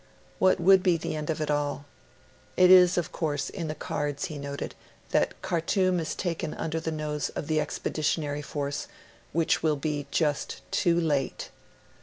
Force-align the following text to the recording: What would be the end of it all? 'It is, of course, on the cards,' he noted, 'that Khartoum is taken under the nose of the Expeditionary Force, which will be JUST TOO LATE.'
What 0.39 0.59
would 0.59 0.81
be 0.81 0.97
the 0.97 1.15
end 1.15 1.29
of 1.29 1.41
it 1.41 1.51
all? 1.51 1.85
'It 2.57 2.71
is, 2.71 2.97
of 2.97 3.11
course, 3.11 3.51
on 3.55 3.67
the 3.67 3.75
cards,' 3.75 4.25
he 4.25 4.39
noted, 4.39 4.73
'that 5.11 5.39
Khartoum 5.43 5.99
is 5.99 6.15
taken 6.15 6.55
under 6.55 6.79
the 6.79 6.91
nose 6.91 7.29
of 7.35 7.45
the 7.45 7.59
Expeditionary 7.61 8.41
Force, 8.41 8.87
which 9.31 9.61
will 9.61 9.75
be 9.75 10.07
JUST 10.09 10.61
TOO 10.71 10.99
LATE.' 10.99 11.51